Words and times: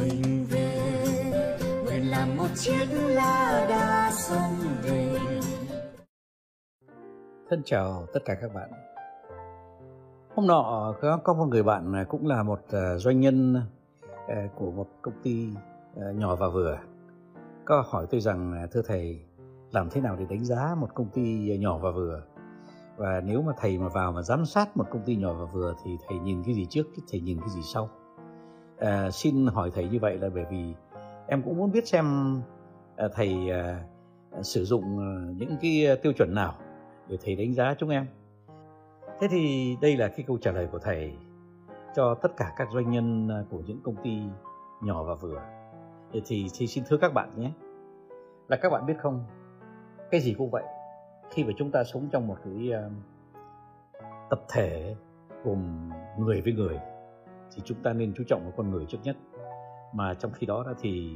mình 0.00 0.46
về. 0.50 1.58
Nguyện 1.84 2.10
làm 2.10 2.36
một 2.36 2.48
chiếc 2.54 2.86
lá 2.92 3.66
đa 3.68 4.10
sông 4.12 4.56
về. 4.82 5.18
Thân 7.50 7.62
chào 7.64 8.06
tất 8.14 8.20
cả 8.24 8.34
các 8.40 8.54
bạn. 8.54 8.70
Hôm 10.34 10.46
nọ 10.46 10.94
có, 11.24 11.34
một 11.34 11.46
người 11.46 11.62
bạn 11.62 11.92
à, 11.92 12.04
cũng 12.08 12.26
là 12.26 12.42
một 12.42 12.60
à, 12.70 12.96
doanh 12.98 13.20
nhân 13.20 13.60
à, 14.28 14.48
của 14.54 14.70
một 14.70 14.86
công 15.02 15.14
ty 15.22 15.48
nhỏ 16.14 16.36
và 16.36 16.48
vừa. 16.48 16.78
Có 17.64 17.84
hỏi 17.88 18.06
tôi 18.10 18.20
rằng 18.20 18.68
thưa 18.72 18.82
thầy 18.86 19.20
làm 19.72 19.90
thế 19.90 20.00
nào 20.00 20.16
để 20.16 20.26
đánh 20.30 20.44
giá 20.44 20.74
một 20.78 20.94
công 20.94 21.08
ty 21.08 21.58
nhỏ 21.58 21.78
và 21.78 21.90
vừa? 21.90 22.22
Và 22.96 23.20
nếu 23.24 23.42
mà 23.42 23.52
thầy 23.58 23.78
mà 23.78 23.88
vào 23.88 24.12
mà 24.12 24.22
giám 24.22 24.46
sát 24.46 24.76
một 24.76 24.84
công 24.90 25.02
ty 25.02 25.16
nhỏ 25.16 25.32
và 25.32 25.44
vừa 25.44 25.74
thì 25.84 25.90
thầy 26.08 26.18
nhìn 26.18 26.42
cái 26.44 26.54
gì 26.54 26.66
trước 26.70 26.86
thầy 27.10 27.20
nhìn 27.20 27.40
cái 27.40 27.50
gì 27.50 27.60
sau? 27.62 27.88
À, 28.78 29.10
xin 29.10 29.46
hỏi 29.46 29.70
thầy 29.74 29.88
như 29.88 29.98
vậy 30.00 30.18
là 30.18 30.28
bởi 30.34 30.44
vì 30.50 30.74
em 31.26 31.42
cũng 31.42 31.56
muốn 31.56 31.72
biết 31.72 31.88
xem 31.88 32.06
à, 32.96 33.08
thầy 33.14 33.50
à, 33.50 33.84
sử 34.42 34.64
dụng 34.64 34.98
à, 34.98 35.10
những 35.36 35.56
cái 35.62 35.96
tiêu 36.02 36.12
chuẩn 36.12 36.34
nào 36.34 36.54
để 37.08 37.16
thầy 37.24 37.36
đánh 37.36 37.54
giá 37.54 37.74
chúng 37.78 37.88
em. 37.88 38.06
Thế 39.20 39.28
thì 39.30 39.76
đây 39.80 39.96
là 39.96 40.08
cái 40.08 40.24
câu 40.26 40.38
trả 40.38 40.52
lời 40.52 40.68
của 40.72 40.78
thầy 40.78 41.12
cho 41.96 42.14
tất 42.14 42.36
cả 42.36 42.52
các 42.56 42.68
doanh 42.74 42.90
nhân 42.90 43.28
à, 43.28 43.44
của 43.50 43.60
những 43.66 43.80
công 43.84 43.96
ty 44.02 44.20
nhỏ 44.82 45.02
và 45.02 45.14
vừa. 45.14 45.40
Thì, 46.12 46.22
thì, 46.26 46.46
thì 46.54 46.66
xin 46.66 46.84
thưa 46.88 46.96
các 46.96 47.14
bạn 47.14 47.30
nhé. 47.36 47.50
Là 48.48 48.56
các 48.56 48.70
bạn 48.72 48.86
biết 48.86 48.94
không 48.98 49.24
cái 50.10 50.20
gì 50.20 50.34
cũng 50.38 50.50
vậy. 50.50 50.64
Khi 51.30 51.44
mà 51.44 51.52
chúng 51.56 51.70
ta 51.70 51.84
sống 51.84 52.08
trong 52.12 52.26
một 52.26 52.36
cái 52.44 52.70
uh, 52.86 52.92
tập 54.30 54.40
thể 54.48 54.96
gồm 55.44 55.90
người 56.18 56.40
với 56.40 56.52
người 56.52 56.78
thì 57.54 57.62
chúng 57.64 57.82
ta 57.82 57.92
nên 57.92 58.12
chú 58.16 58.24
trọng 58.26 58.42
vào 58.42 58.52
con 58.56 58.70
người 58.70 58.84
trước 58.88 58.98
nhất. 59.02 59.16
Mà 59.94 60.14
trong 60.14 60.32
khi 60.32 60.46
đó 60.46 60.64
thì 60.80 61.10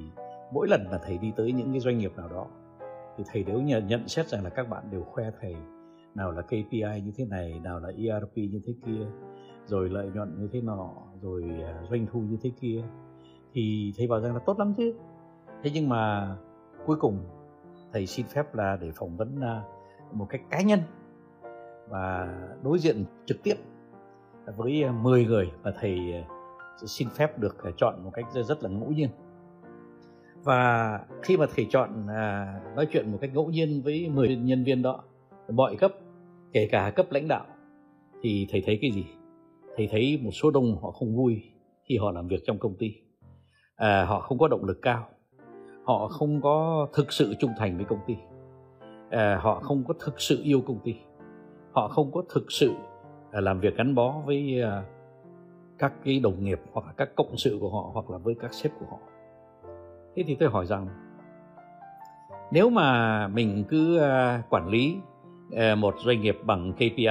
mỗi 0.52 0.68
lần 0.68 0.84
mà 0.90 0.98
thầy 1.02 1.18
đi 1.18 1.32
tới 1.36 1.52
những 1.52 1.70
cái 1.72 1.80
doanh 1.80 1.98
nghiệp 1.98 2.12
nào 2.16 2.28
đó 2.28 2.46
thì 3.16 3.24
thầy 3.32 3.42
đều 3.42 3.60
nhận, 3.60 4.08
xét 4.08 4.28
rằng 4.28 4.44
là 4.44 4.50
các 4.50 4.68
bạn 4.68 4.90
đều 4.90 5.02
khoe 5.02 5.24
thầy 5.40 5.54
nào 6.14 6.30
là 6.30 6.42
KPI 6.42 7.00
như 7.04 7.12
thế 7.16 7.24
này 7.24 7.60
nào 7.62 7.80
là 7.80 7.88
ERP 7.88 8.36
như 8.36 8.60
thế 8.66 8.74
kia 8.86 9.06
rồi 9.66 9.88
lợi 9.88 10.10
nhuận 10.14 10.40
như 10.40 10.48
thế 10.52 10.60
nọ 10.60 10.90
rồi 11.22 11.44
à, 11.64 11.82
doanh 11.90 12.06
thu 12.12 12.20
như 12.20 12.36
thế 12.42 12.50
kia 12.60 12.82
thì 13.52 13.92
thầy 13.96 14.06
bảo 14.06 14.20
rằng 14.20 14.34
là 14.34 14.40
tốt 14.46 14.58
lắm 14.58 14.74
chứ. 14.76 14.94
Thế 15.62 15.70
nhưng 15.74 15.88
mà 15.88 16.36
cuối 16.86 16.96
cùng 17.00 17.18
thầy 17.92 18.06
xin 18.06 18.26
phép 18.26 18.54
là 18.54 18.76
để 18.80 18.90
phỏng 18.94 19.16
vấn 19.16 19.40
à, 19.40 19.62
một 20.12 20.26
cách 20.28 20.40
cá 20.50 20.62
nhân 20.62 20.80
và 21.88 22.34
đối 22.62 22.78
diện 22.78 23.04
trực 23.26 23.42
tiếp 23.42 23.54
với 24.56 24.82
ờ, 24.82 24.92
10 24.92 25.24
người 25.24 25.50
và 25.62 25.72
thầy 25.80 26.12
ờ, 26.12 26.22
xin 26.86 27.08
phép 27.08 27.38
được 27.38 27.62
ờ, 27.62 27.70
chọn 27.76 28.04
một 28.04 28.10
cách 28.14 28.24
rất 28.32 28.62
là 28.62 28.68
ngẫu 28.68 28.90
nhiên. 28.90 29.08
Và 30.44 31.00
khi 31.22 31.36
mà 31.36 31.46
thầy 31.54 31.66
chọn 31.70 32.06
à, 32.08 32.60
nói 32.76 32.86
chuyện 32.92 33.12
một 33.12 33.18
cách 33.20 33.30
ngẫu 33.34 33.50
nhiên 33.50 33.82
với 33.84 34.08
10 34.08 34.36
nhân 34.36 34.64
viên 34.64 34.82
đó 34.82 35.02
mọi 35.48 35.76
cấp 35.76 35.92
kể 36.52 36.68
cả 36.70 36.92
cấp 36.96 37.06
lãnh 37.10 37.28
đạo 37.28 37.46
thì 38.22 38.46
thầy 38.50 38.62
thấy 38.66 38.78
cái 38.82 38.90
gì? 38.90 39.04
Thầy 39.76 39.88
thấy 39.90 40.20
một 40.22 40.30
số 40.30 40.50
đông 40.50 40.78
họ 40.82 40.90
không 40.90 41.16
vui 41.16 41.42
khi 41.84 41.96
họ 41.96 42.10
làm 42.10 42.28
việc 42.28 42.42
trong 42.46 42.58
công 42.58 42.74
ty. 42.74 42.94
À, 43.76 44.04
họ 44.04 44.20
không 44.20 44.38
có 44.38 44.48
động 44.48 44.64
lực 44.64 44.78
cao. 44.82 45.08
Họ 45.84 46.08
không 46.08 46.40
có 46.40 46.88
thực 46.92 47.12
sự 47.12 47.34
trung 47.40 47.50
thành 47.58 47.76
với 47.76 47.84
công 47.84 47.98
ty. 48.06 48.14
À, 49.10 49.38
họ 49.42 49.60
không 49.60 49.84
có 49.88 49.94
thực 50.00 50.20
sự 50.20 50.40
yêu 50.42 50.60
công 50.66 50.78
ty. 50.84 50.94
Họ 51.72 51.88
không 51.88 52.12
có 52.12 52.22
thực 52.34 52.52
sự 52.52 52.74
À, 53.32 53.40
làm 53.40 53.60
việc 53.60 53.76
gắn 53.76 53.94
bó 53.94 54.14
với 54.26 54.62
à, 54.62 54.82
các 55.78 55.92
cái 56.04 56.20
đồng 56.20 56.44
nghiệp 56.44 56.60
hoặc 56.72 56.86
là 56.86 56.92
các 56.92 57.08
cộng 57.16 57.36
sự 57.36 57.58
của 57.60 57.70
họ 57.70 57.90
hoặc 57.92 58.10
là 58.10 58.18
với 58.18 58.34
các 58.40 58.54
sếp 58.54 58.72
của 58.80 58.86
họ. 58.90 58.98
Thế 60.16 60.22
thì 60.26 60.34
tôi 60.34 60.48
hỏi 60.48 60.66
rằng, 60.66 60.88
nếu 62.52 62.70
mà 62.70 63.28
mình 63.28 63.64
cứ 63.68 63.98
à, 63.98 64.42
quản 64.50 64.68
lý 64.68 64.96
một 65.78 65.94
doanh 66.04 66.20
nghiệp 66.20 66.38
bằng 66.44 66.72
KPI 66.72 67.06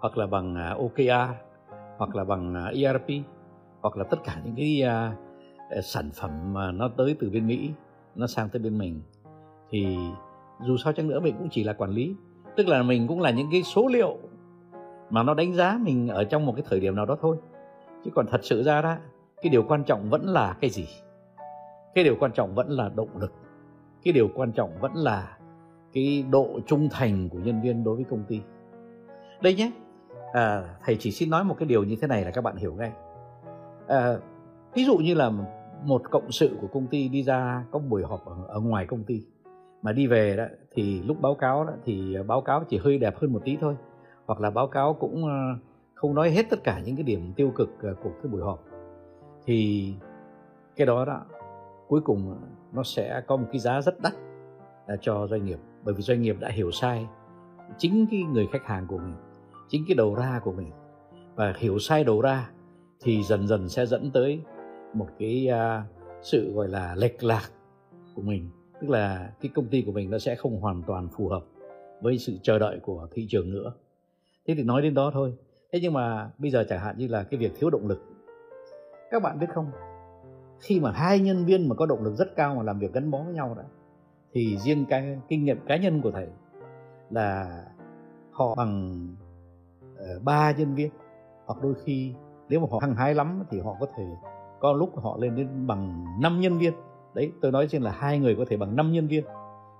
hoặc 0.00 0.18
là 0.18 0.26
bằng 0.26 0.74
OKR 0.78 1.34
hoặc 1.98 2.16
là 2.16 2.24
bằng 2.24 2.70
ERP 2.74 3.06
hoặc 3.80 3.96
là 3.96 4.04
tất 4.04 4.16
cả 4.24 4.40
những 4.44 4.54
cái 4.56 4.82
sản 5.82 6.10
phẩm 6.14 6.52
mà 6.52 6.72
nó 6.72 6.88
tới 6.88 7.16
từ 7.20 7.30
bên 7.30 7.46
Mỹ, 7.46 7.70
nó 8.14 8.26
sang 8.26 8.48
tới 8.48 8.62
bên 8.62 8.78
mình, 8.78 9.02
thì 9.70 9.96
dù 10.60 10.76
sao 10.76 10.92
chăng 10.92 11.08
nữa 11.08 11.20
mình 11.20 11.34
cũng 11.38 11.48
chỉ 11.50 11.64
là 11.64 11.72
quản 11.72 11.90
lý. 11.90 12.14
Tức 12.56 12.68
là 12.68 12.82
mình 12.82 13.08
cũng 13.08 13.20
là 13.20 13.30
những 13.30 13.48
cái 13.52 13.62
số 13.62 13.88
liệu 13.88 14.18
mà 15.10 15.22
nó 15.22 15.34
đánh 15.34 15.54
giá 15.54 15.78
mình 15.82 16.08
ở 16.08 16.24
trong 16.24 16.46
một 16.46 16.52
cái 16.56 16.64
thời 16.68 16.80
điểm 16.80 16.96
nào 16.96 17.06
đó 17.06 17.16
thôi. 17.20 17.36
Chứ 18.04 18.10
còn 18.14 18.26
thật 18.26 18.40
sự 18.42 18.62
ra 18.62 18.82
đó 18.82 18.96
cái 19.42 19.50
điều 19.50 19.62
quan 19.62 19.84
trọng 19.84 20.10
vẫn 20.10 20.24
là 20.24 20.56
cái 20.60 20.70
gì? 20.70 20.88
Cái 21.94 22.04
điều 22.04 22.16
quan 22.20 22.32
trọng 22.32 22.54
vẫn 22.54 22.70
là 22.70 22.90
động 22.94 23.18
lực. 23.18 23.32
Cái 24.04 24.12
điều 24.12 24.28
quan 24.34 24.52
trọng 24.52 24.70
vẫn 24.80 24.94
là 24.94 25.36
cái 25.92 26.24
độ 26.30 26.60
trung 26.66 26.88
thành 26.92 27.28
của 27.28 27.38
nhân 27.38 27.62
viên 27.62 27.84
đối 27.84 27.96
với 27.96 28.04
công 28.04 28.24
ty. 28.28 28.40
Đây 29.42 29.54
nhé. 29.54 29.70
À, 30.32 30.62
thầy 30.84 30.96
chỉ 31.00 31.10
xin 31.10 31.30
nói 31.30 31.44
một 31.44 31.56
cái 31.58 31.66
điều 31.68 31.84
như 31.84 31.96
thế 32.00 32.06
này 32.06 32.24
là 32.24 32.30
các 32.30 32.40
bạn 32.40 32.56
hiểu 32.56 32.74
ngay. 32.74 32.92
À, 33.86 34.16
ví 34.74 34.84
dụ 34.84 34.96
như 34.96 35.14
là 35.14 35.30
một 35.84 36.02
cộng 36.10 36.32
sự 36.32 36.56
của 36.60 36.66
công 36.66 36.86
ty 36.86 37.08
đi 37.08 37.22
ra 37.22 37.64
có 37.70 37.78
buổi 37.78 38.02
họp 38.02 38.26
ở, 38.26 38.36
ở 38.48 38.60
ngoài 38.60 38.86
công 38.86 39.04
ty 39.04 39.22
mà 39.82 39.92
đi 39.92 40.06
về 40.06 40.36
đó 40.36 40.44
thì 40.74 41.02
lúc 41.02 41.20
báo 41.20 41.34
cáo 41.34 41.64
đó 41.64 41.72
thì 41.84 42.16
báo 42.26 42.40
cáo 42.40 42.64
chỉ 42.68 42.78
hơi 42.78 42.98
đẹp 42.98 43.16
hơn 43.16 43.32
một 43.32 43.40
tí 43.44 43.56
thôi 43.60 43.76
hoặc 44.26 44.40
là 44.40 44.50
báo 44.50 44.66
cáo 44.66 44.94
cũng 44.94 45.24
ờ, 45.24 45.58
không 45.94 46.14
nói 46.14 46.30
hết 46.30 46.46
tất 46.50 46.64
cả 46.64 46.80
những 46.84 46.96
cái 46.96 47.02
điểm 47.02 47.32
tiêu 47.36 47.52
cực 47.54 47.68
ờ, 47.82 47.94
của 48.02 48.10
cái 48.22 48.32
buổi 48.32 48.42
họp. 48.42 48.64
Thì 49.44 49.92
cái 50.76 50.86
đó 50.86 51.04
đó 51.04 51.20
cuối 51.88 52.00
cùng 52.00 52.30
ờ, 52.30 52.36
nó 52.72 52.82
sẽ 52.82 53.22
có 53.26 53.36
một 53.36 53.46
cái 53.52 53.58
giá 53.58 53.80
rất 53.80 54.00
đắt 54.00 54.12
cho 55.00 55.26
doanh 55.26 55.44
nghiệp. 55.44 55.58
Bởi 55.84 55.94
vì 55.94 56.02
doanh 56.02 56.22
nghiệp 56.22 56.36
đã 56.40 56.48
hiểu 56.48 56.70
sai 56.70 57.06
chính 57.78 58.06
cái 58.10 58.22
người 58.22 58.46
khách 58.52 58.66
hàng 58.66 58.86
của 58.86 58.98
mình 58.98 59.14
chính 59.68 59.84
cái 59.88 59.94
đầu 59.94 60.14
ra 60.14 60.40
của 60.44 60.52
mình. 60.52 60.70
Và 61.34 61.54
hiểu 61.56 61.78
sai 61.78 62.04
đầu 62.04 62.20
ra 62.20 62.50
thì 63.00 63.22
dần 63.22 63.46
dần 63.46 63.68
sẽ 63.68 63.86
dẫn 63.86 64.10
tới 64.10 64.40
một 64.94 65.08
cái 65.18 65.48
uh, 65.50 65.84
sự 66.22 66.52
gọi 66.54 66.68
là 66.68 66.94
lệch 66.94 67.24
lạc 67.24 67.50
của 68.14 68.22
mình. 68.22 68.50
Tức 68.80 68.90
là 68.90 69.32
cái 69.40 69.50
công 69.54 69.68
ty 69.68 69.82
của 69.82 69.92
mình 69.92 70.10
nó 70.10 70.18
sẽ 70.18 70.34
không 70.34 70.60
hoàn 70.60 70.82
toàn 70.82 71.08
phù 71.16 71.28
hợp 71.28 71.44
với 72.02 72.18
sự 72.18 72.38
chờ 72.42 72.58
đợi 72.58 72.78
của 72.82 73.08
thị 73.12 73.26
trường 73.30 73.50
nữa 73.50 73.72
thế 74.46 74.54
thì 74.54 74.62
nói 74.62 74.82
đến 74.82 74.94
đó 74.94 75.10
thôi. 75.14 75.34
Thế 75.72 75.78
nhưng 75.82 75.92
mà 75.92 76.30
bây 76.38 76.50
giờ 76.50 76.64
chẳng 76.68 76.80
hạn 76.80 76.98
như 76.98 77.08
là 77.08 77.22
cái 77.22 77.38
việc 77.38 77.52
thiếu 77.58 77.70
động 77.70 77.86
lực. 77.88 78.02
Các 79.10 79.22
bạn 79.22 79.38
biết 79.38 79.46
không? 79.54 79.70
Khi 80.60 80.80
mà 80.80 80.90
hai 80.90 81.18
nhân 81.18 81.44
viên 81.44 81.68
mà 81.68 81.74
có 81.74 81.86
động 81.86 82.04
lực 82.04 82.14
rất 82.14 82.36
cao 82.36 82.54
mà 82.54 82.62
làm 82.62 82.78
việc 82.78 82.92
gắn 82.92 83.10
bó 83.10 83.22
với 83.22 83.34
nhau 83.34 83.54
đó 83.56 83.62
thì 84.32 84.58
riêng 84.58 84.84
cái 84.88 85.18
kinh 85.28 85.44
nghiệm 85.44 85.58
cá 85.66 85.76
nhân 85.76 86.02
của 86.02 86.10
thầy 86.10 86.26
là 87.10 87.62
họ 88.30 88.54
bằng 88.54 89.06
uh, 89.92 90.22
ba 90.22 90.52
nhân 90.52 90.74
viên. 90.74 90.90
Hoặc 91.46 91.62
đôi 91.62 91.74
khi 91.84 92.14
nếu 92.48 92.60
mà 92.60 92.66
họ 92.70 92.78
hăng 92.82 92.94
hái 92.94 93.14
lắm 93.14 93.44
thì 93.50 93.60
họ 93.60 93.76
có 93.80 93.86
thể 93.96 94.04
có 94.60 94.72
lúc 94.72 95.00
họ 95.02 95.16
lên 95.20 95.36
đến 95.36 95.66
bằng 95.66 96.04
5 96.20 96.40
nhân 96.40 96.58
viên. 96.58 96.72
Đấy 97.14 97.32
tôi 97.40 97.52
nói 97.52 97.66
trên 97.70 97.82
là 97.82 97.90
hai 97.90 98.18
người 98.18 98.36
có 98.36 98.44
thể 98.48 98.56
bằng 98.56 98.76
5 98.76 98.92
nhân 98.92 99.06
viên. 99.06 99.24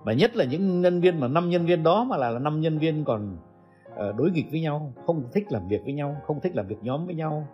Và 0.03 0.13
nhất 0.13 0.35
là 0.35 0.45
những 0.45 0.81
nhân 0.81 1.01
viên 1.01 1.19
mà 1.19 1.27
năm 1.27 1.49
nhân 1.49 1.65
viên 1.65 1.83
đó 1.83 2.03
mà 2.03 2.17
là 2.17 2.39
năm 2.39 2.61
nhân 2.61 2.79
viên 2.79 3.03
còn 3.03 3.37
Ờ, 3.97 4.13
đối 4.17 4.31
nghịch 4.31 4.45
với 4.51 4.61
nhau, 4.61 4.93
không 5.05 5.23
thích 5.33 5.51
làm 5.51 5.67
việc 5.67 5.81
với 5.83 5.93
nhau, 5.93 6.15
không 6.23 6.39
thích 6.39 6.55
làm 6.55 6.67
việc 6.67 6.77
nhóm 6.81 7.05
với 7.05 7.15
nhau 7.15 7.47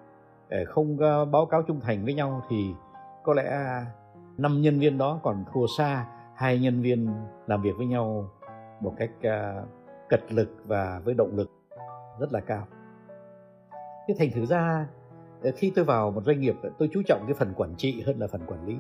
ờ, 0.50 0.58
không 0.68 0.98
ờ, 1.00 1.26
báo 1.26 1.46
cáo 1.46 1.62
trung 1.64 1.80
thành 1.81 2.06
với 2.06 2.14
nhau 2.14 2.42
thì 2.50 2.74
có 3.24 3.34
lẽ 3.34 3.59
năm 4.38 4.62
nhân 4.62 4.80
viên 4.80 4.98
đó 4.98 5.20
còn 5.24 5.46
thua 5.54 5.68
xa 5.78 6.08
hai 6.36 6.59
nhân 6.59 6.81
viên 6.81 7.09
làm 7.48 7.62
việc 7.62 7.72
với 7.78 7.86
nhau 7.86 8.30
một 8.80 8.94
cách 8.98 9.12
cật 10.09 10.34
lực 10.34 10.50
và 10.66 11.02
với 11.06 11.14
động 11.14 11.36
lực 11.36 11.52
rất 12.20 12.34
là 12.34 12.40
cao. 12.40 12.68
Thế 14.08 14.16
thành 14.20 14.30
thử 14.31 14.46
ra 14.46 14.88
khi 15.56 15.72
tôi 15.75 15.86
vào 15.86 16.12
một 16.12 16.24
doanh 16.25 16.40
nghiệp, 16.40 16.56
tôi 16.80 16.90
chú 16.94 17.02
trọng 17.06 17.24
cái 17.28 17.34
phần 17.34 17.54
quản 17.56 17.75
trị 17.78 18.04
hơn 18.06 18.20
là 18.20 18.28
phần 18.28 18.42
quản 18.48 18.66
lý, 18.66 18.78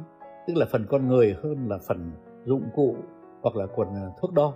tức 0.47 0.53
là 0.57 0.65
phần 0.71 0.85
con 0.89 1.07
người 1.07 1.35
hơn 1.43 1.69
là 1.69 1.77
phần 1.87 2.11
dụng 2.45 2.69
cụ 2.75 2.95
hoặc 3.41 3.55
là 3.55 3.65
quần 3.75 3.87
thuốc 4.21 4.33
đo 4.33 4.53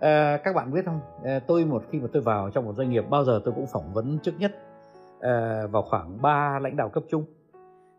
à, 0.00 0.36
các 0.44 0.54
bạn 0.54 0.72
biết 0.72 0.84
không? 0.84 1.00
À, 1.24 1.40
tôi 1.46 1.64
một 1.64 1.84
khi 1.90 2.00
mà 2.00 2.06
tôi 2.12 2.22
vào 2.22 2.50
trong 2.50 2.64
một 2.64 2.74
doanh 2.76 2.90
nghiệp 2.90 3.04
bao 3.10 3.24
giờ 3.24 3.40
tôi 3.44 3.54
cũng 3.54 3.66
phỏng 3.66 3.92
vấn 3.92 4.18
trước 4.18 4.32
nhất 4.38 4.52
à, 5.20 5.62
vào 5.70 5.82
khoảng 5.82 6.22
3 6.22 6.58
lãnh 6.58 6.76
đạo 6.76 6.88
cấp 6.88 7.04
trung. 7.08 7.24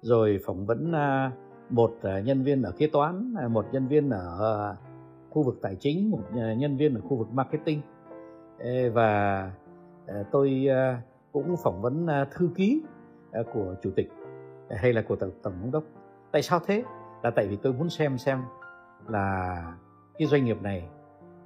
Rồi 0.02 0.40
phỏng 0.46 0.66
vấn 0.66 0.92
à, 0.92 1.32
một 1.70 1.94
à, 2.02 2.20
nhân 2.20 2.44
viên 2.44 2.62
ở 2.62 2.72
kế 2.78 2.88
toán 2.88 3.34
à, 3.38 3.48
một 3.48 3.66
nhân 3.72 3.88
viên 3.88 4.10
ở 4.10 4.70
à, 4.70 4.76
khu 5.30 5.44
vực 5.44 5.60
tài 5.62 5.76
chính 5.76 6.12
một 6.12 6.22
à, 6.38 6.54
nhân 6.54 6.78
viên 6.78 6.96
ở 6.96 7.02
khu 7.02 7.18
vực 7.18 7.28
marketing. 7.34 7.82
À, 8.60 8.72
và 8.94 9.42
à, 10.08 10.24
tôi 10.32 10.68
à, 10.70 11.02
cũng 11.32 11.56
phỏng 11.64 11.82
vấn 11.82 12.08
à, 12.08 12.26
thư 12.32 12.50
ký 12.56 12.82
à, 13.32 13.42
của 13.54 13.76
chủ 13.82 13.92
tịch 13.96 14.12
hay 14.70 14.94
là 14.94 15.02
của 15.02 15.16
tổng 15.16 15.32
tổng 15.44 15.54
giám 15.62 15.72
đốc. 15.72 15.84
Tại 16.32 16.42
sao 16.42 16.60
thế? 16.68 16.84
Là 17.24 17.32
tại 17.32 17.48
vì 17.48 17.56
tôi 17.56 17.74
muốn 17.74 17.90
xem 17.90 18.18
xem 18.18 18.42
là 19.08 19.64
cái 20.18 20.28
doanh 20.28 20.46
nghiệp 20.46 20.62
này 20.62 20.90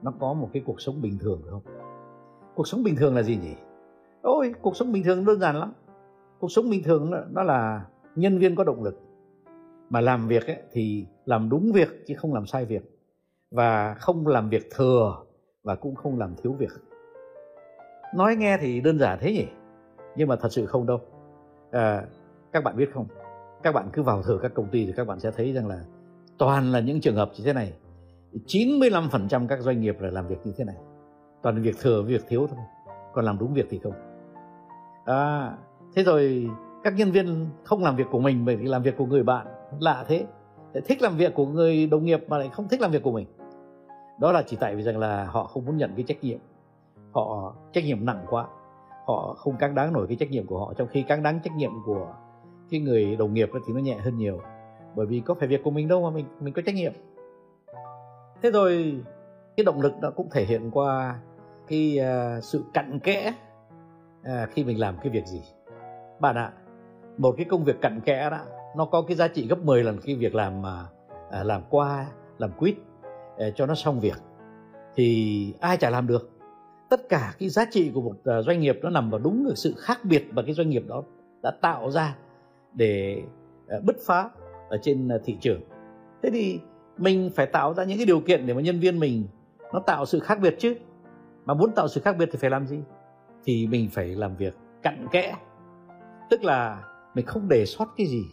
nó 0.04 0.14
có 0.20 0.34
một 0.34 0.50
cái 0.54 0.64
cuộc 0.66 0.82
sống 0.82 1.02
bình 1.02 1.18
thường 1.22 1.42
không? 1.50 1.62
Cuộc 2.56 2.68
sống 2.68 2.84
bình 2.84 2.96
thường 2.96 3.16
là 3.16 3.24
gì 3.24 3.38
nhỉ? 3.38 3.56
Ôi 4.22 4.54
cuộc 4.62 4.76
sống 4.76 4.92
bình 4.92 5.04
thường 5.04 5.26
đơn 5.26 5.40
giản 5.40 5.56
lắm. 5.56 5.74
Cuộc 6.40 6.52
sống 6.52 6.70
bình 6.70 6.84
thường 6.84 7.12
nó, 7.12 7.18
nó 7.32 7.44
là 7.44 7.86
nhân 8.16 8.40
viên 8.40 8.56
có 8.56 8.64
động 8.64 8.84
lực. 8.84 9.00
Mà 9.90 10.02
làm 10.02 10.28
việc 10.28 10.48
ấy, 10.48 10.58
thì 10.72 11.06
làm 11.26 11.50
đúng 11.50 11.72
việc 11.72 12.04
chứ 12.08 12.16
không 12.18 12.34
làm 12.34 12.46
sai 12.46 12.66
việc. 12.66 13.00
Và 13.52 13.94
không 13.94 14.28
làm 14.28 14.50
việc 14.50 14.70
thừa 14.76 15.18
và 15.64 15.76
cũng 15.76 15.96
không 15.96 16.20
làm 16.20 16.36
thiếu 16.36 16.54
việc. 16.54 16.72
Nói 18.16 18.36
nghe 18.36 18.58
thì 18.62 18.82
đơn 18.82 19.00
giản 19.00 19.18
thế 19.22 19.34
nhỉ? 19.34 19.48
Nhưng 20.16 20.28
mà 20.28 20.36
thật 20.36 20.50
sự 20.52 20.66
không 20.66 20.86
đâu. 20.86 21.02
À, 21.72 22.06
các 22.52 22.64
bạn 22.64 22.78
biết 22.78 22.90
không? 22.94 23.08
Các 23.64 23.72
bạn 23.72 23.90
cứ 23.94 24.04
vào 24.04 24.24
thử 24.24 24.40
các 24.42 24.52
công 24.54 24.70
ty 24.70 24.86
thì 24.86 24.94
các 24.96 25.08
bạn 25.08 25.20
sẽ 25.20 25.32
thấy 25.32 25.54
rằng 25.54 25.68
là 25.68 25.84
toàn 26.38 26.72
là 26.72 26.80
những 26.80 27.02
trường 27.02 27.16
hợp 27.16 27.32
như 27.38 27.44
thế 27.46 27.54
này. 27.54 27.74
95% 28.48 29.48
các 29.48 29.60
doanh 29.60 29.82
nghiệp 29.82 29.96
là 30.00 30.10
làm 30.10 30.28
việc 30.28 30.38
như 30.44 30.54
thế 30.58 30.64
này. 30.64 30.76
Toàn 31.42 31.62
việc 31.62 31.76
thừa 31.82 32.02
việc 32.02 32.24
thiếu 32.28 32.48
thôi. 32.48 32.60
Còn 33.14 33.26
làm 33.26 33.40
đúng 33.40 33.54
việc 33.54 33.68
thì 33.70 33.80
không. 33.84 33.94
À, 35.06 35.54
thế 35.96 36.04
rồi 36.04 36.50
các 36.84 36.94
nhân 36.98 37.12
viên 37.12 37.48
không 37.64 37.84
làm 37.84 37.96
việc 37.96 38.08
của 38.12 38.20
mình 38.20 38.46
bởi 38.46 38.56
vì 38.56 38.68
làm 38.68 38.84
việc 38.84 38.98
của 38.98 39.06
người 39.06 39.24
bạn. 39.24 39.48
Lạ 39.80 40.06
thế. 40.08 40.26
Thích 40.86 41.02
làm 41.02 41.18
việc 41.18 41.34
của 41.36 41.46
người 41.46 41.88
đồng 41.88 42.06
nghiệp 42.06 42.24
mà 42.28 42.38
lại 42.38 42.50
không 42.54 42.68
thích 42.68 42.82
làm 42.82 42.92
việc 42.92 43.04
của 43.04 43.12
mình. 43.12 43.28
Đó 44.20 44.32
là 44.32 44.44
chỉ 44.48 44.58
tại 44.60 44.76
vì 44.76 44.84
rằng 44.84 44.98
là 44.98 45.26
họ 45.26 45.44
không 45.44 45.66
muốn 45.66 45.78
nhận 45.78 45.92
cái 45.96 46.04
trách 46.08 46.24
nhiệm. 46.24 46.40
Họ 47.12 47.56
trách 47.74 47.84
nhiệm 47.84 48.06
nặng 48.06 48.26
quá. 48.30 48.48
Họ 49.06 49.36
không 49.38 49.58
cáng 49.58 49.76
đáng 49.76 49.94
nổi 49.94 50.08
cái 50.08 50.18
trách 50.20 50.32
nhiệm 50.32 50.48
của 50.48 50.60
họ. 50.60 50.74
Trong 50.74 50.88
khi 50.88 51.04
cáng 51.04 51.24
đáng 51.24 51.40
trách 51.44 51.56
nhiệm 51.56 51.72
của 51.86 52.08
cái 52.70 52.80
người 52.80 53.16
đồng 53.16 53.34
nghiệp 53.34 53.50
thì 53.68 53.74
nó 53.74 53.80
nhẹ 53.80 53.98
hơn 53.98 54.18
nhiều. 54.18 54.40
Bởi 54.96 55.06
vì 55.06 55.20
có 55.20 55.34
phải 55.34 55.48
việc 55.48 55.64
của 55.64 55.72
mình 55.72 55.88
đâu 55.88 56.04
mà 56.04 56.10
mình 56.10 56.26
mình 56.40 56.54
có 56.54 56.62
trách 56.66 56.76
nhiệm 56.76 56.94
thế 58.44 58.52
rồi 58.52 59.02
cái 59.58 59.64
động 59.64 59.82
lực 59.82 59.94
nó 60.02 60.12
cũng 60.12 60.30
thể 60.32 60.46
hiện 60.46 60.72
qua 60.72 61.20
cái 61.68 62.00
uh, 62.00 62.44
sự 62.44 62.64
cặn 62.74 63.00
kẽ 63.00 63.34
uh, 64.22 64.50
khi 64.52 64.64
mình 64.64 64.80
làm 64.80 64.98
cái 65.04 65.10
việc 65.10 65.26
gì. 65.26 65.42
Bạn 66.20 66.36
ạ 66.36 66.52
một 67.18 67.34
cái 67.38 67.46
công 67.50 67.64
việc 67.64 67.82
cặn 67.82 68.02
kẽ 68.02 68.30
đó 68.30 68.40
nó 68.76 68.86
có 68.86 69.02
cái 69.02 69.18
giá 69.18 69.28
trị 69.28 69.48
gấp 69.48 69.60
10 69.60 69.84
lần 69.84 69.98
cái 70.06 70.16
việc 70.16 70.36
làm 70.36 70.62
mà 70.62 70.86
uh, 71.12 71.46
làm 71.46 71.62
qua 71.70 72.06
làm 72.38 72.52
quýt 72.52 72.76
uh, 72.78 73.56
cho 73.56 73.66
nó 73.66 73.76
xong 73.76 74.00
việc. 74.00 74.18
Thì 74.96 75.54
ai 75.60 75.78
chả 75.78 75.90
làm 75.90 76.08
được. 76.08 76.30
Tất 76.90 77.10
cả 77.10 77.34
cái 77.40 77.50
giá 77.50 77.66
trị 77.72 77.92
của 77.94 78.02
một 78.02 78.16
uh, 78.40 78.46
doanh 78.46 78.60
nghiệp 78.60 78.80
nó 78.82 78.90
nằm 78.90 79.10
vào 79.10 79.20
đúng 79.20 79.46
ở 79.48 79.54
sự 79.56 79.74
khác 79.78 80.00
biệt 80.04 80.28
mà 80.32 80.42
cái 80.46 80.54
doanh 80.54 80.70
nghiệp 80.70 80.84
đó 80.88 81.04
đã 81.42 81.52
tạo 81.62 81.92
ra 81.92 82.16
để 82.74 83.24
uh, 83.78 83.84
bứt 83.84 83.96
phá 84.06 84.30
ở 84.70 84.78
trên 84.82 85.08
uh, 85.16 85.22
thị 85.26 85.38
trường. 85.42 85.62
Thế 86.24 86.30
thì 86.34 86.60
mình 86.98 87.30
phải 87.36 87.46
tạo 87.46 87.74
ra 87.74 87.84
những 87.84 87.98
cái 87.98 88.06
điều 88.06 88.20
kiện 88.20 88.48
để 88.48 88.54
mà 88.54 88.62
nhân 88.62 88.80
viên 88.80 89.00
mình 89.00 89.28
nó 89.74 89.80
tạo 89.80 90.06
sự 90.06 90.20
khác 90.20 90.40
biệt 90.42 90.56
chứ. 90.60 90.76
Mà 91.46 91.54
muốn 91.54 91.72
tạo 91.76 91.88
sự 91.88 92.02
khác 92.02 92.16
biệt 92.20 92.30
thì 92.32 92.38
phải 92.38 92.50
làm 92.50 92.68
gì? 92.68 92.80
Thì 93.46 93.68
mình 93.68 93.90
phải 93.92 94.08
làm 94.08 94.36
việc 94.36 94.54
cặn 94.84 95.08
kẽ. 95.12 95.36
Tức 96.30 96.44
là 96.44 96.84
mình 97.16 97.26
không 97.26 97.50
để 97.50 97.66
sót 97.66 97.86
cái 97.98 98.08
gì. 98.08 98.24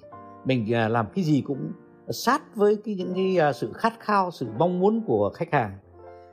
Mình 0.45 0.75
à, 0.75 0.89
làm 0.89 1.07
cái 1.15 1.25
gì 1.25 1.41
cũng 1.41 1.73
sát 2.09 2.57
với 2.57 2.77
cái 2.85 2.95
những 2.95 3.15
cái 3.15 3.39
à, 3.39 3.53
sự 3.53 3.73
khát 3.73 3.93
khao 4.01 4.31
sự 4.31 4.47
mong 4.59 4.81
muốn 4.81 5.03
của 5.07 5.31
khách 5.35 5.53
hàng. 5.53 5.79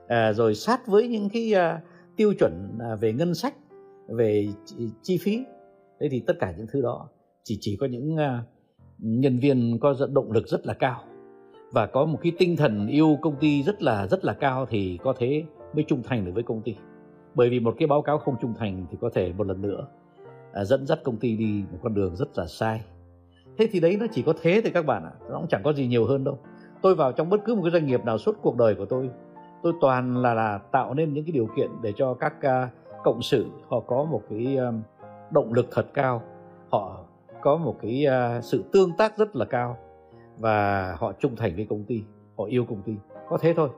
À, 0.07 0.33
rồi 0.33 0.55
sát 0.55 0.87
với 0.87 1.07
những 1.07 1.29
cái 1.29 1.53
à, 1.53 1.81
tiêu 2.15 2.33
chuẩn 2.39 2.79
về 3.01 3.13
ngân 3.13 3.33
sách 3.33 3.53
về 4.07 4.47
chi 5.01 5.17
phí. 5.21 5.43
Thế 5.99 6.07
thì 6.11 6.23
tất 6.27 6.33
cả 6.39 6.53
những 6.57 6.67
thứ 6.71 6.81
đó 6.81 7.09
chỉ 7.43 7.57
chỉ 7.61 7.77
có 7.79 7.87
những 7.87 8.15
nhân 8.97 9.37
viên 9.37 9.79
có 9.79 9.95
động 10.09 10.31
lực 10.31 10.47
rất 10.47 10.65
là 10.65 10.73
cao 10.73 11.03
và 11.71 11.85
có 11.85 12.05
một 12.05 12.19
cái 12.21 12.31
tinh 12.37 12.55
thần 12.55 12.87
yêu 12.87 13.17
công 13.21 13.35
ty 13.35 13.63
rất 13.63 13.81
là 13.81 14.07
rất 14.07 14.25
là 14.25 14.33
cao 14.33 14.65
thì 14.69 14.99
có 15.03 15.13
thể 15.17 15.43
mới 15.73 15.83
trung 15.83 16.03
thành 16.03 16.25
được 16.25 16.31
với 16.33 16.43
công 16.43 16.61
ty. 16.61 16.75
Bởi 17.35 17.49
vì 17.49 17.59
một 17.59 17.75
cái 17.79 17.87
báo 17.87 18.01
cáo 18.01 18.17
không 18.17 18.35
trung 18.41 18.53
thành 18.59 18.85
thì 18.91 18.97
có 19.01 19.09
thể 19.13 19.33
một 19.37 19.47
lần 19.47 19.61
nữa 19.61 19.87
à, 20.53 20.63
dẫn 20.63 20.85
dắt 20.85 20.99
công 21.03 21.17
ty 21.17 21.37
đi 21.37 21.63
một 21.71 21.77
con 21.83 21.93
đường 21.93 22.15
rất 22.15 22.37
là 22.37 22.45
sai. 22.47 22.81
Thế 23.57 23.67
thì 23.71 23.79
đấy 23.79 23.97
nó 23.99 24.05
chỉ 24.11 24.21
có 24.21 24.33
thế 24.41 24.61
thì 24.63 24.71
các 24.71 24.85
bạn 24.85 25.03
ạ 25.03 25.11
à. 25.21 25.25
nó 25.29 25.37
cũng 25.37 25.47
chẳng 25.49 25.63
có 25.63 25.73
gì 25.73 25.87
nhiều 25.87 26.05
hơn 26.05 26.23
đâu. 26.23 26.37
Tôi 26.81 26.95
vào 26.95 27.11
trong 27.11 27.29
bất 27.29 27.41
cứ 27.45 27.55
một 27.55 27.61
cái 27.63 27.71
doanh 27.71 27.85
nghiệp 27.85 28.05
nào 28.05 28.17
suốt 28.17 28.37
cuộc 28.41 28.57
đời 28.57 28.75
của 28.75 28.85
tôi 28.85 29.09
tôi 29.63 29.73
toàn 29.81 30.17
là 30.17 30.33
là 30.33 30.57
tạo 30.71 30.93
nên 30.93 31.13
những 31.13 31.25
cái 31.25 31.31
điều 31.31 31.47
kiện 31.55 31.69
để 31.81 31.93
cho 31.95 32.13
các 32.13 32.33
uh, 32.37 32.69
cộng 33.03 33.21
sự. 33.21 33.45
Họ 33.69 33.79
có 33.79 34.03
một 34.03 34.21
cái 34.29 34.57
uh, 34.69 34.75
động 35.31 35.53
lực 35.53 35.67
thật 35.71 35.85
cao. 35.93 36.21
Họ 36.71 36.99
có 37.41 37.57
một 37.57 37.75
cái 37.81 38.05
uh, 38.07 38.43
sự 38.43 38.63
tương 38.71 38.91
tác 38.97 39.17
rất 39.17 39.35
là 39.35 39.45
cao 39.45 39.77
và 40.39 40.95
họ 40.99 41.11
trung 41.19 41.35
thành 41.35 41.55
với 41.55 41.67
công 41.69 41.83
ty, 41.83 42.03
họ 42.37 42.45
yêu 42.45 42.65
công 42.69 42.81
ty. 42.81 42.93
Có 43.29 43.37
thế 43.41 43.53
thôi. 43.57 43.69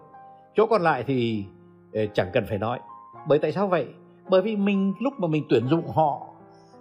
Chỗ 0.56 0.66
còn 0.70 0.82
lại 0.82 1.04
thì 1.08 1.46
ờ, 1.94 2.02
chẳng 2.14 2.30
cần 2.34 2.46
phải 2.50 2.58
nói. 2.58 2.80
Bởi 3.28 3.40
tại 3.40 3.52
sao 3.52 3.68
vậy? 3.68 3.88
Bởi 4.30 4.42
vì 4.42 4.56
mình, 4.56 4.94
lúc 5.02 5.14
mà 5.18 5.28
mình 5.28 5.44
tuyển 5.50 5.68
dụng 5.68 5.88
họ, 5.88 6.28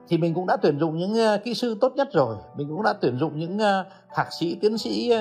thì 0.09 0.19
mình 0.19 0.35
cũng 0.35 0.47
đã 0.47 0.57
tuyển 0.57 0.79
dụng 0.79 0.97
những 0.97 1.15
ờ, 1.15 1.39
kỹ 1.45 1.55
sư 1.55 1.79
tốt 1.81 1.93
nhất 1.97 2.09
rồi. 2.13 2.37
Mình 2.57 2.69
cũng 2.69 2.83
đã 2.83 2.95
tuyển 3.01 3.19
dụng 3.19 3.39
những 3.39 3.59
ờ, 3.59 3.85
thạc 4.15 4.33
sĩ, 4.33 4.59
tiến 4.61 4.79
sĩ 4.79 5.13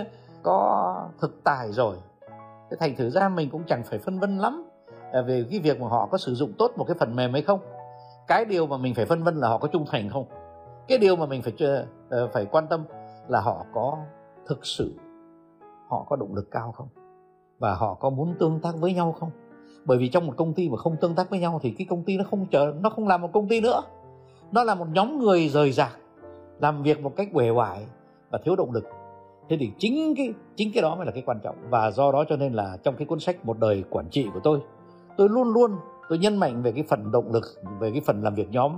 có 0.43 0.95
thực 1.21 1.43
tài 1.43 1.71
rồi. 1.71 1.97
Thế 2.71 2.77
thành 2.79 2.95
thử 2.95 3.09
ra 3.09 3.29
mình 3.29 3.49
cũng 3.49 3.63
chẳng 3.67 3.83
phải 3.83 3.99
phân 3.99 4.19
vân 4.19 4.37
lắm 4.37 4.63
về 5.25 5.45
cái 5.51 5.59
việc 5.59 5.81
mà 5.81 5.87
họ 5.87 6.07
có 6.11 6.17
sử 6.17 6.35
dụng 6.35 6.53
tốt 6.57 6.71
một 6.75 6.83
cái 6.87 6.95
phần 6.99 7.15
mềm 7.15 7.33
hay 7.33 7.41
không. 7.41 7.59
Cái 8.27 8.45
điều 8.45 8.67
mà 8.67 8.77
mình 8.77 8.95
phải 8.95 9.05
phân 9.05 9.23
vân 9.23 9.35
là 9.35 9.47
họ 9.47 9.57
có 9.57 9.67
trung 9.67 9.85
thành 9.91 10.09
không? 10.09 10.25
Cái 10.87 10.97
điều 10.97 11.15
mà 11.15 11.25
mình 11.25 11.41
phải 11.41 11.53
phải 12.33 12.45
quan 12.45 12.67
tâm 12.67 12.83
là 13.27 13.41
họ 13.41 13.65
có 13.73 13.97
thực 14.47 14.65
sự 14.65 14.93
họ 15.87 16.05
có 16.09 16.15
động 16.15 16.35
lực 16.35 16.51
cao 16.51 16.71
không? 16.71 16.87
Và 17.59 17.75
họ 17.75 17.93
có 17.93 18.09
muốn 18.09 18.35
tương 18.39 18.59
tác 18.59 18.75
với 18.79 18.93
nhau 18.93 19.11
không? 19.11 19.29
Bởi 19.85 19.97
vì 19.97 20.09
trong 20.09 20.27
một 20.27 20.33
công 20.37 20.53
ty 20.53 20.69
mà 20.69 20.77
không 20.77 20.95
tương 21.01 21.15
tác 21.15 21.29
với 21.29 21.39
nhau 21.39 21.59
thì 21.63 21.71
cái 21.71 21.87
công 21.89 22.03
ty 22.03 22.17
nó 22.17 22.23
không 22.23 22.45
chờ 22.51 22.73
nó 22.81 22.89
không 22.89 23.07
làm 23.07 23.21
một 23.21 23.29
công 23.33 23.47
ty 23.47 23.61
nữa. 23.61 23.81
Nó 24.51 24.63
là 24.63 24.75
một 24.75 24.87
nhóm 24.91 25.19
người 25.19 25.49
rời 25.49 25.71
rạc 25.71 25.97
làm 26.59 26.83
việc 26.83 27.01
một 27.01 27.15
cách 27.15 27.29
uể 27.33 27.49
oải 27.49 27.85
và 28.29 28.39
thiếu 28.43 28.55
động 28.55 28.71
lực. 28.71 28.85
Thế 29.49 29.57
thì 29.59 29.71
chính 29.77 30.13
cái 30.17 30.33
chính 30.55 30.71
cái 30.73 30.81
đó 30.81 30.95
mới 30.95 31.05
là 31.05 31.11
cái 31.11 31.23
quan 31.25 31.39
trọng. 31.43 31.55
Và 31.69 31.91
do 31.91 32.11
đó 32.11 32.23
cho 32.29 32.37
nên 32.37 32.53
là 32.53 32.77
trong 32.83 32.95
cái 32.95 33.07
cuốn 33.07 33.19
sách 33.19 33.45
một 33.45 33.59
đời 33.59 33.83
quản 33.89 34.09
trị 34.09 34.29
của 34.33 34.39
tôi 34.43 34.59
tôi 35.17 35.29
luôn 35.29 35.53
luôn 35.53 35.71
tôi 36.09 36.17
nhấn 36.17 36.37
mạnh 36.37 36.61
về 36.61 36.71
cái 36.71 36.83
phần 36.89 37.11
động 37.11 37.31
lực 37.31 37.43
về 37.79 37.91
cái 37.91 38.01
phần 38.05 38.21
làm 38.21 38.35
việc 38.35 38.51
nhóm 38.51 38.71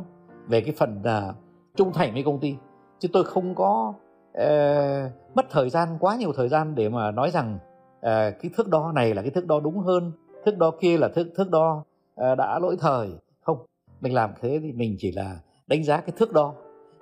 về 0.48 0.62
cái 0.62 0.74
phần 0.78 1.02
uh, 1.02 1.36
trung 1.76 1.94
thành 1.94 2.14
với 2.14 2.24
công 2.24 2.40
ty. 2.40 2.56
Chứ 3.00 3.10
tôi 3.14 3.24
không 3.24 3.56
có 3.56 3.94
uh, 4.38 5.36
mất 5.36 5.46
thời 5.50 5.70
gian 5.70 5.98
quá 6.00 6.16
nhiều 6.16 6.34
thời 6.34 6.50
gian 6.50 6.76
để 6.76 6.90
mà 6.90 7.12
nói 7.12 7.32
rằng 7.32 7.56
uh, 7.56 8.02
cái 8.42 8.52
thước 8.58 8.68
đo 8.68 8.92
này 8.92 9.14
là 9.14 9.22
cái 9.22 9.32
thước 9.32 9.48
đo 9.48 9.60
đúng 9.60 9.80
hơn 9.80 10.12
thước 10.46 10.58
đo 10.58 10.72
kia 10.80 10.98
là 10.98 11.08
thước 11.16 11.28
thước 11.36 11.50
đo 11.50 11.84
uh, 12.22 12.38
đã 12.38 12.60
lỗi 12.60 12.78
thời. 12.80 13.10
Không 13.42 13.58
mình 14.02 14.14
làm 14.14 14.34
thế 14.42 14.60
thì 14.64 14.72
mình 14.72 14.96
chỉ 15.00 15.12
là 15.12 15.40
đánh 15.68 15.84
giá 15.84 15.98
cái 15.98 16.14
thước 16.18 16.34
đo. 16.34 16.54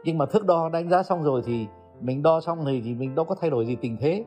Nhưng 0.04 0.18
mà 0.18 0.26
thước 0.26 0.46
đo 0.46 0.70
đánh 0.70 0.90
giá 0.90 1.04
xong 1.04 1.24
rồi 1.24 1.42
thì 1.46 1.66
mình 2.02 2.24
đo 2.24 2.42
xong 2.42 2.66
thì, 2.66 2.82
thì 2.82 2.94
mình 2.94 3.16
đâu 3.16 3.26
có 3.26 3.36
thay 3.42 3.50
đổi 3.50 3.66
gì 3.66 3.76
tình 3.82 3.98
thế. 4.00 4.26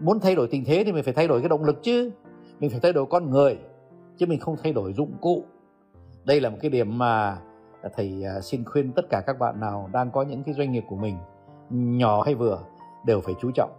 Muốn 0.00 0.20
thay 0.20 0.34
đổi 0.34 0.48
tình 0.50 0.64
thế 0.64 0.82
thì 0.84 0.92
mình 0.92 1.04
phải 1.04 1.14
thay 1.14 1.28
đổi 1.28 1.40
cái 1.40 1.48
động 1.48 1.64
lực 1.64 1.82
chứ. 1.82 2.10
Mình 2.60 2.70
phải 2.70 2.80
thay 2.80 2.92
đổi 2.92 3.06
con 3.06 3.30
người 3.30 3.58
chứ 4.16 4.26
mình 4.26 4.40
không 4.40 4.56
thay 4.62 4.72
đổi 4.72 4.92
dụng 4.92 5.12
cụ. 5.20 5.44
Đây 6.24 6.40
là 6.40 6.50
một 6.50 6.56
cái 6.60 6.70
điểm 6.70 6.98
mà 6.98 7.38
thầy 7.94 8.22
xin 8.42 8.64
khuyên 8.64 8.92
tất 8.92 9.02
cả 9.10 9.22
các 9.26 9.38
bạn 9.38 9.60
nào 9.60 9.90
đang 9.92 10.10
có 10.10 10.22
những 10.22 10.42
cái 10.44 10.54
doanh 10.54 10.72
nghiệp 10.72 10.84
của 10.88 10.96
mình 10.96 11.16
nhỏ 11.70 12.22
hay 12.22 12.34
vừa 12.34 12.58
đều 13.06 13.20
phải 13.20 13.34
chú 13.40 13.50
trọng. 13.54 13.70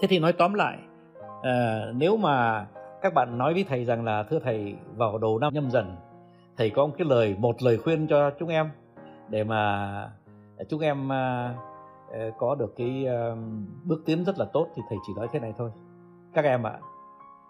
Thế 0.00 0.08
thì 0.08 0.18
nói 0.18 0.32
tóm 0.32 0.54
lại 0.54 0.78
à, 1.42 1.84
nếu 1.94 2.16
mà 2.16 2.66
các 3.02 3.14
bạn 3.14 3.38
nói 3.38 3.54
với 3.54 3.64
thầy 3.68 3.84
rằng 3.84 4.04
là 4.04 4.22
thưa 4.22 4.38
thầy 4.38 4.74
vào 4.96 5.18
đầu 5.18 5.38
năm 5.38 5.54
nhâm 5.54 5.70
dần 5.70 5.96
thầy 6.56 6.70
có 6.70 6.86
một 6.86 6.92
cái 6.98 7.06
lời 7.10 7.36
một 7.38 7.62
lời 7.62 7.78
khuyên 7.78 8.06
cho 8.06 8.30
chúng 8.38 8.48
em 8.48 8.70
để 9.28 9.44
mà 9.44 10.12
chúng 10.68 10.80
em 10.80 11.12
à, 11.12 11.54
có 12.38 12.54
được 12.54 12.74
cái 12.76 13.06
à, 13.06 13.34
bước 13.84 14.02
tiến 14.06 14.24
rất 14.24 14.38
là 14.38 14.44
tốt 14.52 14.66
thì 14.74 14.82
thầy 14.88 14.98
chỉ 15.06 15.12
nói 15.16 15.28
thế 15.32 15.40
này 15.40 15.54
thôi. 15.58 15.70
Các 16.34 16.44
em 16.44 16.66
ạ 16.66 16.78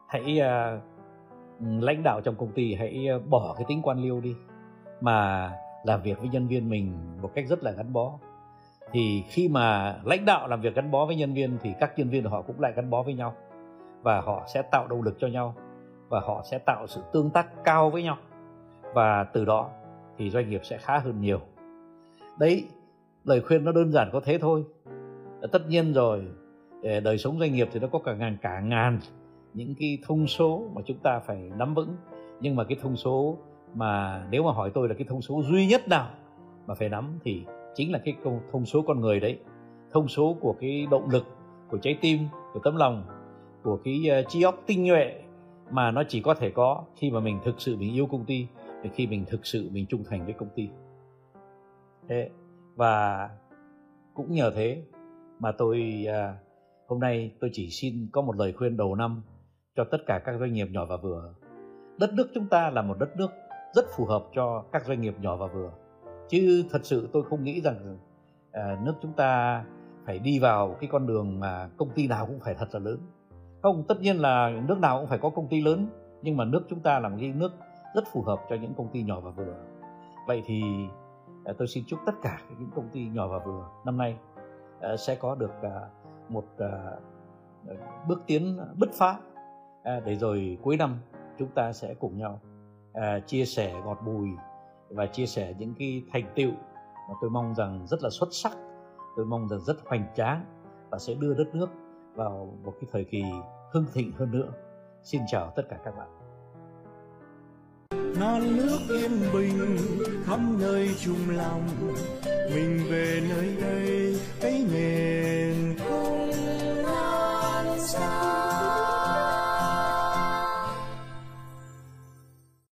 hãy 0.08 0.40
à, 0.40 0.78
lãnh 1.60 2.02
đạo 2.02 2.20
trong 2.20 2.34
công 2.34 2.52
ty 2.52 2.74
hãy 2.74 3.06
bỏ 3.28 3.54
cái 3.56 3.64
tính 3.68 3.82
quan 3.82 3.98
liêu 3.98 4.20
đi 4.20 4.34
mà 5.00 5.52
làm 5.84 6.02
việc 6.02 6.18
với 6.18 6.28
nhân 6.28 6.46
viên 6.46 6.68
mình 6.68 6.92
một 7.22 7.30
cách 7.34 7.44
rất 7.48 7.62
là 7.62 7.70
gắn 7.70 7.92
bó 7.92 8.18
thì 8.92 9.24
khi 9.28 9.48
mà 9.48 9.96
lãnh 10.04 10.24
đạo 10.24 10.48
làm 10.48 10.60
việc 10.60 10.74
gắn 10.74 10.90
bó 10.90 11.06
với 11.06 11.16
nhân 11.16 11.34
viên 11.34 11.58
thì 11.62 11.72
các 11.80 11.98
nhân 11.98 12.10
viên 12.10 12.24
họ 12.24 12.42
cũng 12.42 12.60
lại 12.60 12.72
gắn 12.76 12.90
bó 12.90 13.02
với 13.02 13.14
nhau. 13.14 13.34
Và 14.02 14.20
họ 14.20 14.44
sẽ 14.54 14.62
tạo 14.62 14.86
động 14.86 15.02
lực 15.02 15.16
cho 15.18 15.26
nhau. 15.26 15.54
Và 16.08 16.20
họ 16.20 16.42
sẽ 16.50 16.58
tạo 16.58 16.86
sự 16.86 17.00
tương 17.12 17.30
tác 17.30 17.64
cao 17.64 17.90
với 17.90 18.02
nhau. 18.02 18.16
Và 18.94 19.24
từ 19.24 19.44
đó 19.44 19.70
thì 20.18 20.30
doanh 20.30 20.50
nghiệp 20.50 20.60
sẽ 20.64 20.78
khá 20.78 20.98
hơn 20.98 21.20
nhiều. 21.20 21.40
Đấy, 22.38 22.64
lời 23.24 23.40
khuyên 23.40 23.64
nó 23.64 23.72
đơn 23.72 23.92
giản 23.92 24.10
có 24.12 24.20
thế 24.24 24.38
thôi. 24.38 24.64
Tất 25.52 25.68
nhiên 25.68 25.92
rồi 25.92 26.24
đời 26.82 27.18
sống 27.18 27.38
doanh 27.38 27.52
nghiệp 27.52 27.68
thì 27.72 27.80
nó 27.80 27.88
có 27.88 27.98
cả 27.98 28.14
ngàn 28.14 28.36
cả 28.42 28.60
ngàn 28.60 28.98
những 29.54 29.74
cái 29.78 29.98
thông 30.06 30.26
số 30.26 30.62
mà 30.74 30.82
chúng 30.86 30.98
ta 30.98 31.18
phải 31.18 31.50
nắm 31.56 31.74
vững. 31.74 31.96
Nhưng 32.40 32.56
mà 32.56 32.64
cái 32.64 32.78
thông 32.82 32.96
số 32.96 33.38
mà 33.74 34.22
nếu 34.30 34.42
mà 34.42 34.52
hỏi 34.52 34.70
tôi 34.74 34.88
là 34.88 34.94
cái 34.94 35.06
thông 35.08 35.22
số 35.22 35.42
duy 35.42 35.66
nhất 35.66 35.88
nào 35.88 36.08
mà 36.66 36.74
phải 36.74 36.88
nắm 36.88 37.18
thì 37.24 37.44
chính 37.74 37.92
là 37.92 38.00
cái 38.04 38.16
thông 38.52 38.66
số 38.66 38.82
con 38.82 39.00
người 39.00 39.20
đấy. 39.20 39.38
Thông 39.92 40.08
số 40.08 40.36
của 40.40 40.54
cái 40.60 40.86
động 40.90 41.10
lực 41.10 41.24
của 41.70 41.78
trái 41.78 41.98
tim 42.00 42.18
của 42.52 42.60
tấm 42.64 42.76
lòng 42.76 43.04
của 43.62 43.78
cái 43.84 44.00
ờ, 44.10 44.22
trí 44.28 44.42
óc 44.42 44.62
tinh 44.66 44.84
nhuệ 44.84 45.22
mà 45.70 45.90
nó 45.90 46.02
chỉ 46.08 46.20
có 46.20 46.34
thể 46.34 46.50
có 46.50 46.84
khi 46.96 47.10
mà 47.10 47.20
mình 47.20 47.40
thực 47.44 47.60
sự 47.60 47.76
mình 47.76 47.94
yêu 47.94 48.06
công 48.06 48.24
ty 48.24 48.46
và 48.82 48.90
khi 48.94 49.06
mình 49.06 49.24
thực 49.28 49.46
sự 49.46 49.68
mình 49.72 49.86
trung 49.86 50.04
thành 50.04 50.24
với 50.24 50.34
công 50.34 50.48
ty. 50.56 50.68
Thế 52.08 52.30
và 52.76 53.28
cũng 54.14 54.32
nhờ 54.32 54.52
thế 54.54 54.82
mà 55.38 55.52
tôi 55.52 56.04
à, 56.08 56.38
hôm 56.88 57.00
nay 57.00 57.32
tôi 57.40 57.50
chỉ 57.52 57.68
xin 57.70 58.08
có 58.12 58.22
một 58.22 58.36
lời 58.36 58.52
khuyên 58.52 58.76
đầu 58.76 58.94
năm 58.94 59.22
cho 59.76 59.84
tất 59.84 59.98
cả 60.06 60.20
các 60.24 60.36
doanh 60.40 60.52
nghiệp 60.52 60.68
nhỏ 60.70 60.84
và 60.86 60.96
vừa. 60.96 61.34
Đất 61.98 62.12
nước 62.14 62.28
chúng 62.34 62.46
ta 62.46 62.70
là 62.70 62.82
một 62.82 62.96
đất 63.00 63.16
nước 63.16 63.30
rất 63.74 63.84
phù 63.96 64.04
hợp 64.04 64.24
cho 64.34 64.64
các 64.72 64.86
doanh 64.86 65.00
nghiệp 65.00 65.14
nhỏ 65.20 65.36
và 65.36 65.46
vừa 65.46 65.72
chứ 66.30 66.64
thật 66.70 66.80
sự 66.82 67.08
tôi 67.12 67.22
không 67.22 67.44
nghĩ 67.44 67.60
rằng 67.60 67.98
à, 68.52 68.78
nước 68.82 68.94
chúng 69.02 69.12
ta 69.12 69.64
phải 70.06 70.18
đi 70.18 70.38
vào 70.38 70.76
cái 70.80 70.88
con 70.92 71.06
đường 71.06 71.40
mà 71.40 71.70
công 71.76 71.90
ty 71.90 72.08
nào 72.08 72.26
cũng 72.26 72.40
phải 72.40 72.54
thật 72.54 72.68
là 72.72 72.80
lớn. 72.80 72.98
Không 73.62 73.84
tất 73.88 74.00
nhiên 74.00 74.16
là 74.16 74.50
nước 74.68 74.78
nào 74.78 74.98
cũng 74.98 75.08
phải 75.08 75.18
có 75.18 75.30
công 75.30 75.48
ty 75.48 75.60
lớn 75.60 75.86
nhưng 76.22 76.36
mà 76.36 76.44
nước 76.44 76.62
chúng 76.68 76.80
ta 76.80 76.98
là 76.98 77.08
một 77.08 77.16
cái 77.20 77.32
nước 77.32 77.52
rất 77.94 78.04
phù 78.12 78.22
hợp 78.22 78.40
cho 78.50 78.56
những 78.56 78.74
công 78.74 78.88
ty 78.88 79.02
nhỏ 79.02 79.20
và 79.20 79.30
vừa. 79.30 79.54
Vậy 80.26 80.42
thì 80.46 80.62
à, 81.44 81.52
tôi 81.58 81.68
xin 81.68 81.84
chúc 81.86 81.98
tất 82.06 82.12
cả 82.22 82.40
những 82.58 82.70
công 82.74 82.88
ty 82.88 83.08
nhỏ 83.08 83.28
và 83.28 83.38
vừa 83.38 83.64
năm 83.84 83.98
nay 83.98 84.16
à, 84.80 84.96
sẽ 84.96 85.14
có 85.14 85.34
được 85.34 85.62
à, 85.62 85.80
một 86.28 86.44
bước 88.08 88.22
tiến 88.26 88.58
bứt 88.76 88.90
phá 88.92 89.18
để 89.84 90.16
rồi 90.16 90.58
cuối 90.62 90.76
năm 90.76 90.96
chúng 91.38 91.48
ta 91.48 91.72
sẽ 91.72 91.94
cùng 91.94 92.18
nhau 92.18 92.40
chia 93.26 93.44
sẻ 93.44 93.74
ngọt 93.84 93.98
bùi 94.06 94.28
và 94.90 95.06
chia 95.06 95.26
sẻ 95.26 95.54
những 95.58 95.74
cái 95.78 96.02
thành 96.12 96.32
tựu 96.36 96.50
mà 97.08 97.14
tôi 97.20 97.30
mong 97.30 97.54
rằng 97.54 97.86
rất 97.86 98.02
là 98.02 98.10
xuất 98.10 98.28
sắc, 98.32 98.52
tôi 99.16 99.26
mong 99.26 99.48
rằng 99.48 99.60
rất 99.60 99.76
hoành 99.86 100.06
tráng 100.16 100.44
và 100.90 100.98
sẽ 100.98 101.14
đưa 101.14 101.34
đất 101.34 101.54
nước 101.54 101.70
vào 102.14 102.58
một 102.64 102.72
cái 102.80 102.90
thời 102.92 103.04
kỳ 103.04 103.22
hưng 103.72 103.86
thịnh 103.92 104.12
hơn 104.12 104.30
nữa. 104.30 104.52
Xin 105.02 105.22
chào 105.26 105.52
tất 105.56 105.62
cả 105.68 105.78
các 105.84 105.94
bạn. 105.96 106.08
Non 108.20 108.56
nước 108.56 108.78
yên 108.88 109.10
bình 109.32 109.76
khắp 110.24 110.40
nơi 110.58 110.90
chung 111.00 111.30
lòng, 111.36 111.62
mình 112.24 112.80
về 112.90 113.22
nơi 113.28 113.56
đây, 113.60 114.20
cái 114.40 114.64
nghề 114.72 115.39